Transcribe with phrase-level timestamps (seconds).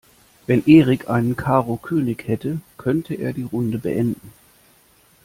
[0.47, 4.33] Wenn Erik einen Karo-König hätte, könnte er die Runde beenden.